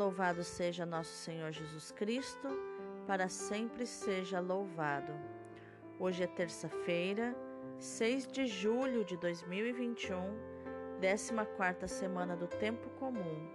[0.00, 2.48] Louvado seja nosso Senhor Jesus Cristo,
[3.06, 5.12] para sempre seja louvado.
[5.98, 7.36] Hoje é terça-feira,
[7.78, 10.22] 6 de julho de 2021,
[11.54, 13.46] 14 semana do Tempo Comum.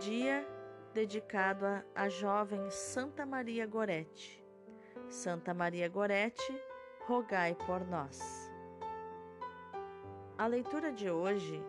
[0.00, 0.44] Dia
[0.92, 4.44] dedicado à jovem Santa Maria Gorete.
[5.08, 6.60] Santa Maria Gorete,
[7.06, 8.50] rogai por nós.
[10.36, 11.62] A leitura de hoje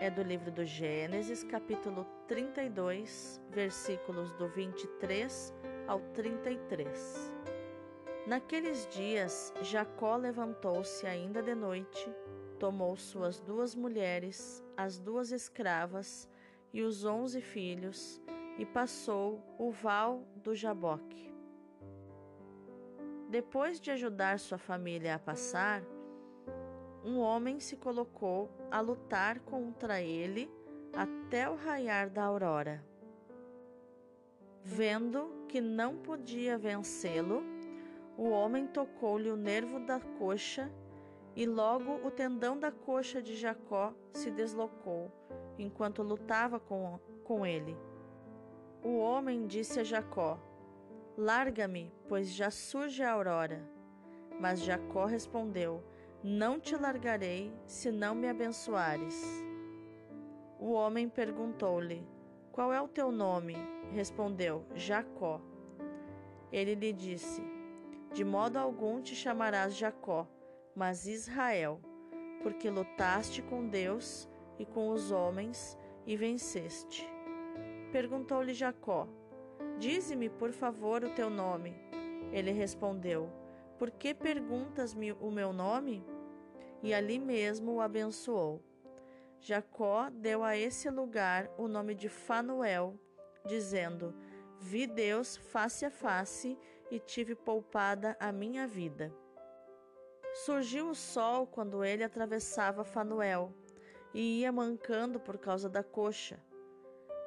[0.00, 5.54] é do livro do Gênesis, capítulo 32, versículos do 23
[5.86, 7.32] ao 33.
[8.26, 12.12] Naqueles dias, Jacó levantou-se ainda de noite,
[12.58, 16.28] tomou suas duas mulheres, as duas escravas
[16.72, 18.20] e os onze filhos,
[18.58, 21.32] e passou o val do Jaboque.
[23.30, 25.82] Depois de ajudar sua família a passar,
[27.08, 30.50] um homem se colocou a lutar contra ele
[30.94, 32.84] até o raiar da aurora.
[34.62, 37.42] Vendo que não podia vencê-lo,
[38.14, 40.70] o homem tocou-lhe o nervo da coxa
[41.34, 45.10] e logo o tendão da coxa de Jacó se deslocou
[45.58, 47.74] enquanto lutava com, com ele.
[48.84, 50.38] O homem disse a Jacó:
[51.16, 53.66] Larga-me, pois já surge a aurora.
[54.38, 55.82] Mas Jacó respondeu:
[56.22, 59.24] Não te largarei se não me abençoares.
[60.58, 62.04] O homem perguntou-lhe:
[62.50, 63.56] Qual é o teu nome?
[63.92, 65.40] Respondeu: Jacó.
[66.50, 67.40] Ele lhe disse:
[68.12, 70.26] De modo algum te chamarás Jacó,
[70.74, 71.80] mas Israel,
[72.42, 77.08] porque lutaste com Deus e com os homens e venceste.
[77.92, 79.06] Perguntou-lhe Jacó:
[79.78, 81.76] Dize-me, por favor, o teu nome.
[82.32, 83.30] Ele respondeu:
[83.78, 86.04] Por que perguntas-me o meu nome?
[86.82, 88.62] E ali mesmo o abençoou.
[89.40, 92.98] Jacó deu a esse lugar o nome de Fanuel,
[93.46, 94.12] dizendo:
[94.58, 96.58] Vi Deus face a face
[96.90, 99.14] e tive poupada a minha vida.
[100.44, 103.52] Surgiu o sol quando ele atravessava Fanuel
[104.12, 106.42] e ia mancando por causa da coxa.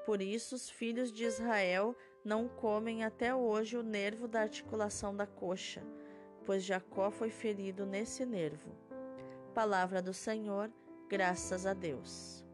[0.06, 5.26] Por isso, os filhos de Israel não comem até hoje o nervo da articulação da
[5.26, 5.84] coxa,
[6.46, 8.72] pois Jacó foi ferido nesse nervo.
[9.54, 10.72] Palavra do Senhor,
[11.08, 12.46] graças a Deus.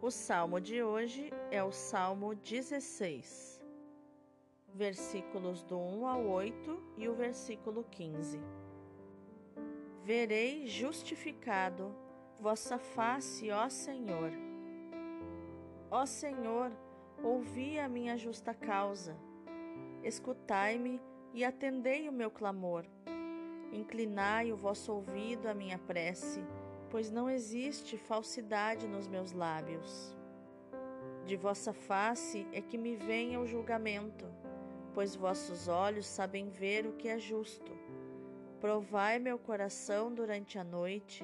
[0.00, 3.62] O salmo de hoje é o Salmo 16,
[4.74, 8.40] versículos do 1 ao 8 e o versículo 15.
[10.04, 11.94] Verei justificado
[12.38, 14.30] vossa face, ó Senhor
[15.90, 16.72] Ó Senhor,
[17.22, 19.16] ouvi a minha justa causa.
[20.02, 21.00] Escutai-me
[21.36, 22.84] e atendei o meu clamor.
[23.72, 26.42] Inclinai o vosso ouvido à minha prece,
[26.90, 30.16] pois não existe falsidade nos meus lábios.
[31.24, 34.24] De vossa face é que me venha o julgamento,
[34.94, 37.70] pois vossos olhos sabem ver o que é justo.
[38.60, 41.22] Provai meu coração durante a noite,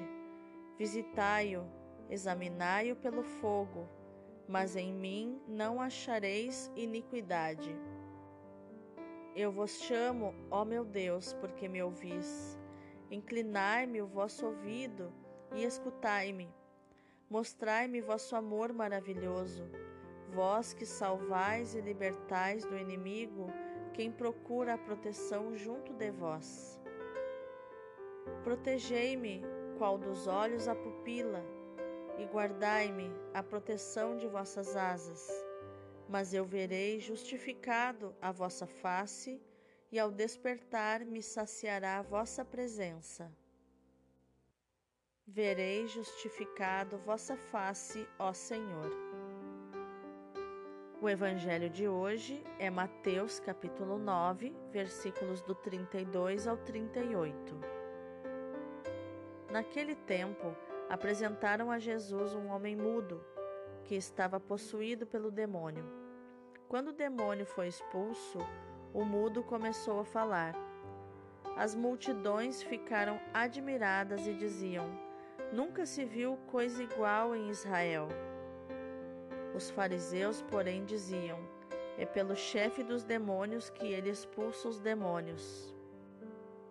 [0.79, 1.65] visitai-o,
[2.09, 3.89] examinai-o pelo fogo
[4.49, 7.75] mas em mim não achareis iniquidade.
[9.35, 12.59] Eu vos chamo, ó meu Deus, porque me ouvis.
[13.11, 15.11] Inclinai-me o vosso ouvido
[15.55, 16.53] e escutai-me.
[17.31, 19.67] Mostrai-me vosso amor maravilhoso,
[20.35, 23.51] vós que salvais e libertais do inimigo,
[23.95, 26.79] quem procura a proteção junto de vós.
[28.45, 29.43] Protegei-me,
[29.79, 31.43] qual dos olhos a pupila,
[32.19, 35.42] e guardai-me a proteção de vossas asas.
[36.13, 39.41] Mas eu verei justificado a vossa face,
[39.91, 43.33] e ao despertar me saciará a vossa presença.
[45.27, 48.91] Verei justificado vossa face, ó Senhor.
[51.01, 57.59] O evangelho de hoje é Mateus capítulo 9, versículos do 32 ao 38.
[59.51, 60.55] Naquele tempo,
[60.91, 63.25] apresentaram a Jesus um homem mudo
[63.85, 66.02] que estava possuído pelo demônio.
[66.73, 68.39] Quando o demônio foi expulso,
[68.95, 70.55] o mudo começou a falar.
[71.55, 74.89] As multidões ficaram admiradas e diziam:
[75.53, 78.09] Nunca se viu coisa igual em Israel.
[79.55, 81.39] Os fariseus, porém, diziam:
[81.99, 85.77] É pelo chefe dos demônios que ele expulsa os demônios.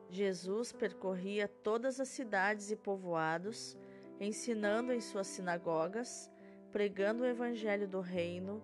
[0.10, 3.78] Jesus percorria todas as cidades e povoados,
[4.20, 6.28] ensinando em suas sinagogas,
[6.72, 8.64] pregando o evangelho do reino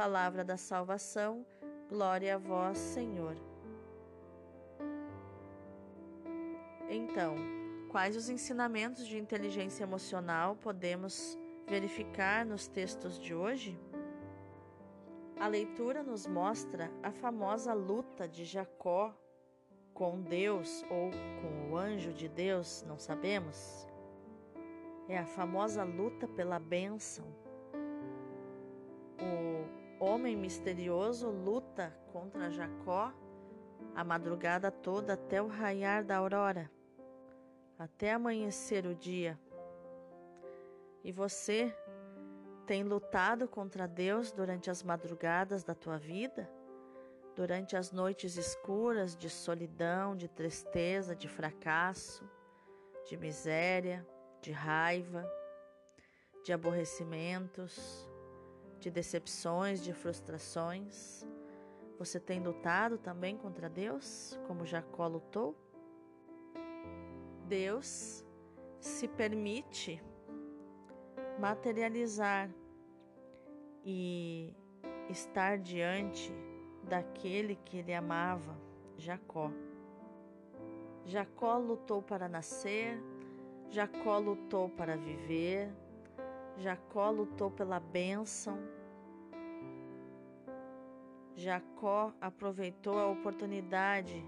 [0.00, 1.44] Palavra da salvação,
[1.86, 3.36] glória a vós, Senhor.
[6.88, 7.36] Então,
[7.90, 11.38] quais os ensinamentos de inteligência emocional podemos
[11.68, 13.78] verificar nos textos de hoje?
[15.38, 19.14] A leitura nos mostra a famosa luta de Jacó
[19.92, 21.10] com Deus ou
[21.42, 23.86] com o anjo de Deus, não sabemos.
[25.06, 27.26] É a famosa luta pela bênção.
[29.18, 33.12] O homem misterioso luta contra Jacó
[33.94, 36.70] a madrugada toda até o raiar da aurora,
[37.78, 39.38] até amanhecer o dia.
[41.04, 41.72] E você
[42.66, 46.50] tem lutado contra Deus durante as madrugadas da tua vida?
[47.40, 52.22] durante as noites escuras de solidão, de tristeza, de fracasso,
[53.08, 54.06] de miséria,
[54.42, 55.26] de raiva,
[56.44, 58.06] de aborrecimentos,
[58.80, 61.24] de decepções, de frustrações.
[61.98, 65.54] Você tem lutado também contra Deus, como Jacó lutou?
[67.46, 68.24] Deus
[68.80, 70.02] se permite
[71.38, 72.50] materializar
[73.84, 74.54] e
[75.10, 76.32] estar diante
[76.84, 78.56] daquele que ele amava,
[78.96, 79.50] Jacó.
[81.04, 82.98] Jacó lutou para nascer,
[83.68, 85.70] Jacó lutou para viver,
[86.58, 88.58] Jacó lutou pela bênção.
[91.34, 94.24] Jacó aproveitou a oportunidade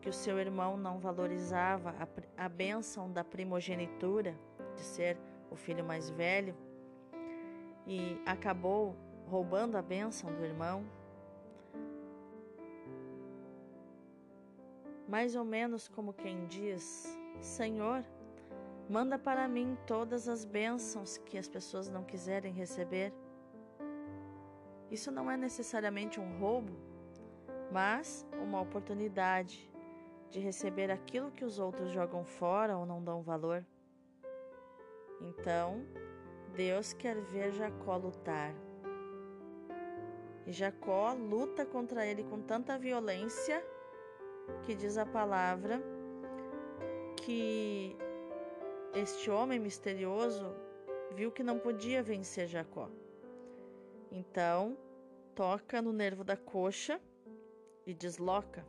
[0.00, 1.94] que o seu irmão não valorizava,
[2.36, 4.36] a, bênção da primogenitura,
[4.74, 5.16] de ser
[5.50, 6.54] o filho mais velho,
[7.86, 10.84] e acabou roubando a bênção do irmão.
[15.12, 18.02] mais ou menos como quem diz: Senhor,
[18.88, 23.12] manda para mim todas as bênçãos que as pessoas não quiserem receber.
[24.90, 26.72] Isso não é necessariamente um roubo,
[27.70, 29.70] mas uma oportunidade
[30.30, 33.64] de receber aquilo que os outros jogam fora ou não dão valor.
[35.20, 35.84] Então,
[36.54, 38.54] Deus quer ver Jacó lutar.
[40.46, 43.64] E Jacó luta contra ele com tanta violência
[44.62, 45.80] que diz a palavra
[47.16, 47.96] que
[48.94, 50.54] este homem misterioso
[51.14, 52.90] viu que não podia vencer Jacó.
[54.10, 54.76] Então,
[55.34, 57.00] toca no nervo da coxa
[57.86, 58.66] e desloca,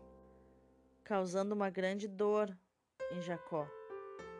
[1.03, 2.55] causando uma grande dor
[3.11, 3.67] em Jacó,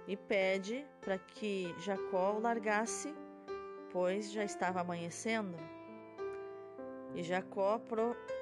[0.08, 3.14] e pede para que Jacó o largasse,
[3.92, 5.58] pois já estava amanhecendo.
[7.14, 7.80] E Jacó,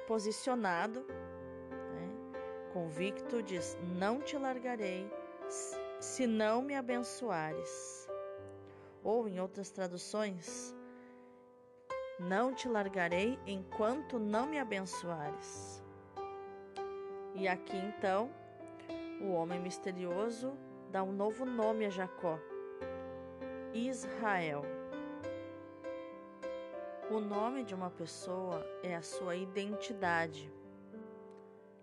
[0.06, 1.04] posicionado,
[2.72, 5.10] Convicto diz: Não te largarei
[6.02, 8.08] se não me abençoares.
[9.04, 10.74] Ou em outras traduções,
[12.18, 15.80] não te largarei enquanto não me abençoares.
[17.36, 18.30] E aqui então,
[19.20, 20.52] o homem misterioso
[20.90, 22.36] dá um novo nome a Jacó:
[23.72, 24.64] Israel.
[27.10, 30.52] O nome de uma pessoa é a sua identidade.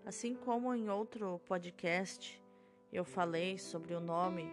[0.04, 2.40] Assim como em outro podcast
[2.92, 4.50] eu falei sobre o nome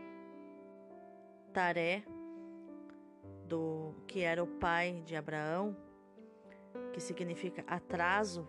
[1.51, 2.03] Taré,
[3.48, 5.75] do que era o pai de Abraão,
[6.94, 8.48] que significa atraso,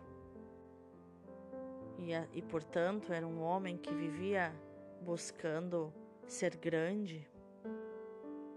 [1.98, 4.54] e, e portanto era um homem que vivia
[5.00, 5.92] buscando
[6.26, 7.26] ser grande.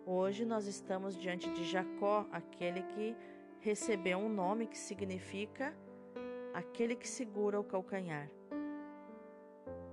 [0.06, 3.16] Hoje nós estamos diante de Jacó, aquele que
[3.62, 5.74] recebeu um nome que significa
[6.54, 8.30] aquele que segura o calcanhar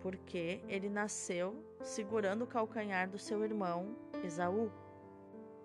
[0.00, 4.70] porque ele nasceu segurando o calcanhar do seu irmão Esaú,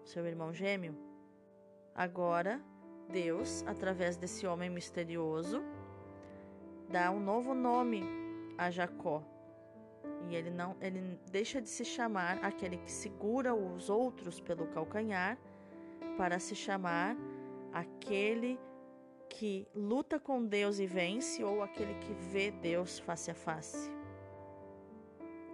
[0.04, 0.96] seu irmão gêmeo.
[1.96, 2.62] Agora,
[3.10, 5.62] Deus, através desse homem misterioso,
[6.90, 8.04] dá um novo nome
[8.58, 9.24] a Jacó.
[10.30, 15.38] E ele não, ele deixa de se chamar aquele que segura os outros pelo calcanhar
[16.18, 17.16] para se chamar
[17.72, 18.60] aquele
[19.30, 23.92] que luta com Deus e vence ou aquele que vê Deus face a face.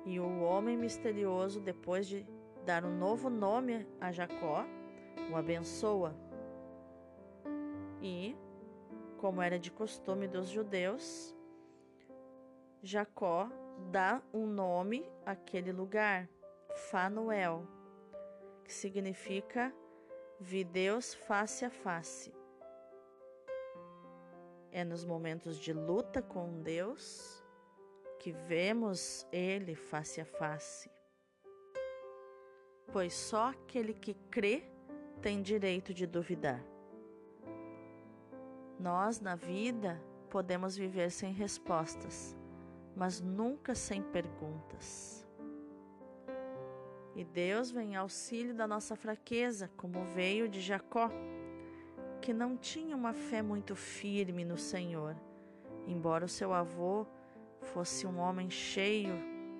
[0.05, 2.25] E o homem misterioso, depois de
[2.65, 4.65] dar um novo nome a Jacó,
[5.31, 6.15] o abençoa.
[8.01, 8.35] E,
[9.17, 11.35] como era de costume dos judeus,
[12.81, 13.49] Jacó
[13.91, 16.29] dá um nome àquele lugar,
[16.89, 17.67] Fanuel,
[18.63, 19.73] que significa
[20.39, 22.33] vi Deus face a face.
[24.71, 27.38] É nos momentos de luta com Deus
[28.19, 30.91] que vemos Ele face a face.
[32.91, 34.63] Pois só aquele que crê
[35.21, 36.63] tem direito de duvidar.
[38.79, 42.35] Nós, na vida, podemos viver sem respostas,
[42.95, 45.27] mas nunca sem perguntas.
[47.15, 51.09] E Deus vem em auxílio da nossa fraqueza, como veio de Jacó,
[52.21, 55.15] que não tinha uma fé muito firme no Senhor,
[55.87, 57.05] embora o seu avô
[57.61, 59.13] fosse um homem cheio,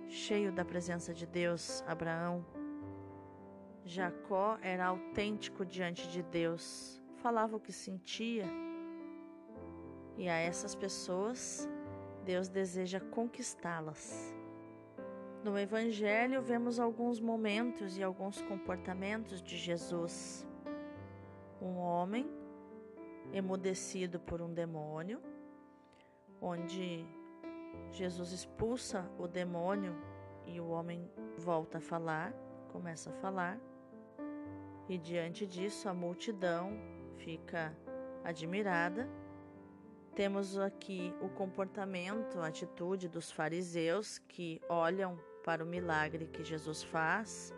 [0.07, 2.45] cheio da presença de Deus, Abraão.
[3.85, 8.45] Jacó era autêntico diante de Deus, falava o que sentia.
[10.17, 11.67] E a essas pessoas,
[12.25, 14.35] Deus deseja conquistá-las.
[15.43, 20.45] No Evangelho, vemos alguns momentos e alguns comportamentos de Jesus.
[21.61, 22.29] Um homem
[23.31, 25.21] emudecido por um demônio,
[26.41, 27.07] onde
[27.91, 29.95] Jesus expulsa o demônio
[30.45, 32.33] e o homem volta a falar,
[32.71, 33.59] começa a falar.
[34.87, 36.71] E diante disso, a multidão
[37.17, 37.75] fica
[38.23, 39.07] admirada.
[40.15, 46.83] Temos aqui o comportamento, a atitude dos fariseus que olham para o milagre que Jesus
[46.83, 47.53] faz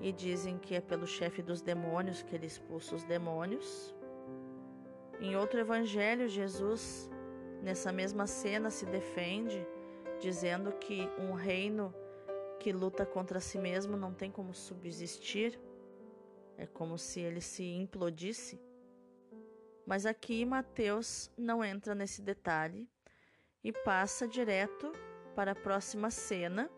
[0.00, 3.94] e dizem que é pelo chefe dos demônios que ele expulsa os demônios.
[5.20, 7.10] Em outro evangelho, Jesus,
[7.66, 9.66] nessa mesma cena, se defende,
[10.20, 11.92] dizendo que um reino
[12.60, 15.58] que luta contra si mesmo não tem como subsistir,
[16.56, 18.60] é como se ele se implodisse.
[19.84, 22.88] Mas aqui Mateus não entra nesse detalhe
[23.64, 24.92] e passa direto
[25.34, 26.70] para a próxima cena,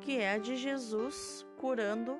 [0.00, 2.18] que é a de Jesus curando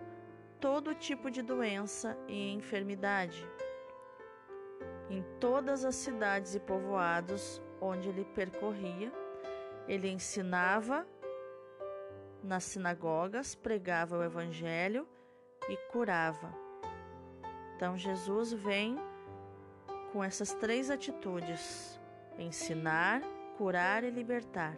[0.60, 3.44] todo tipo de doença e enfermidade.
[5.10, 9.12] Em todas as cidades e povoados onde ele percorria,
[9.88, 11.04] ele ensinava
[12.42, 15.06] nas sinagogas, pregava o evangelho
[15.68, 16.54] e curava.
[17.74, 18.96] Então Jesus vem
[20.12, 22.00] com essas três atitudes:
[22.38, 23.20] ensinar,
[23.58, 24.76] curar e libertar.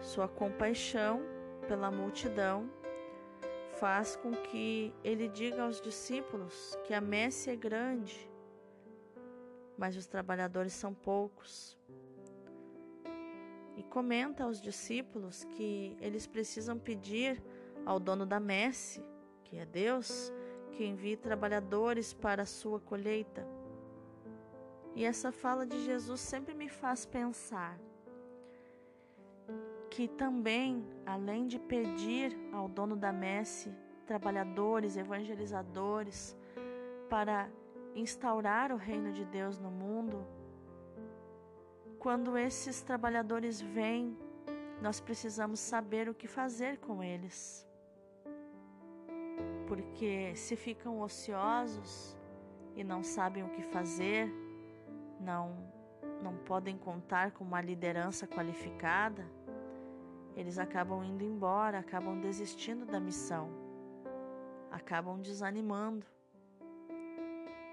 [0.00, 1.22] Sua compaixão
[1.66, 2.70] pela multidão
[3.80, 8.29] faz com que ele diga aos discípulos que a messe é grande,
[9.80, 11.74] mas os trabalhadores são poucos.
[13.78, 17.42] E comenta aos discípulos que eles precisam pedir
[17.86, 19.02] ao dono da messe,
[19.42, 20.30] que é Deus,
[20.72, 23.42] que envie trabalhadores para a sua colheita.
[24.94, 27.80] E essa fala de Jesus sempre me faz pensar
[29.88, 33.74] que também, além de pedir ao dono da messe
[34.06, 36.36] trabalhadores, evangelizadores,
[37.08, 37.48] para
[37.94, 40.26] instaurar o reino de Deus no mundo,
[41.98, 44.16] quando esses trabalhadores vêm,
[44.80, 47.66] nós precisamos saber o que fazer com eles.
[49.66, 52.16] Porque se ficam ociosos
[52.74, 54.32] e não sabem o que fazer,
[55.20, 55.70] não
[56.22, 59.24] não podem contar com uma liderança qualificada,
[60.36, 63.50] eles acabam indo embora, acabam desistindo da missão,
[64.70, 66.06] acabam desanimando.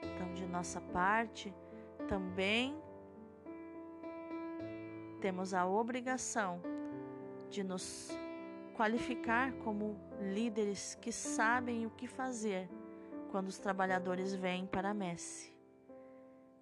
[0.02, 1.54] Então, de nossa parte,
[2.08, 2.82] também
[5.20, 6.62] temos a obrigação
[7.50, 8.12] de nos
[8.76, 12.70] qualificar como líderes que sabem o que fazer
[13.32, 15.54] quando os trabalhadores vêm para a messe,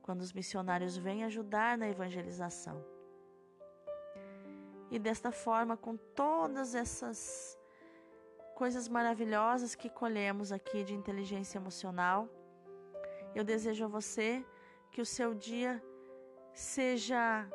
[0.02, 2.84] quando os missionários vêm ajudar na evangelização.
[4.90, 7.58] E desta forma, com todas essas
[8.56, 12.30] coisas maravilhosas que colhemos aqui de inteligência emocional,
[13.36, 14.44] eu desejo a você
[14.92, 15.84] que o seu dia
[16.54, 17.46] seja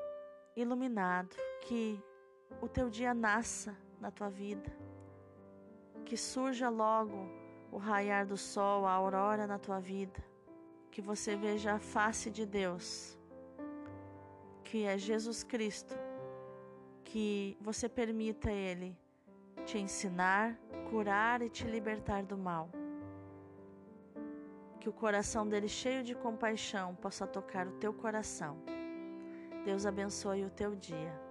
[0.55, 1.99] iluminado, que
[2.61, 4.71] o teu dia nasça na tua vida,
[6.05, 7.29] que surja logo
[7.73, 10.23] o raiar do sol, a aurora na tua vida,
[10.91, 13.19] que você veja a face de Deus,
[14.63, 15.95] que é Jesus Cristo
[17.11, 18.97] que você permita Ele
[19.67, 20.57] te ensinar,
[20.91, 22.71] curar e te libertar do mal.
[24.81, 28.57] Que o coração dele, cheio de compaixão, possa tocar o teu coração.
[29.65, 31.30] Deus abençoe o teu dia.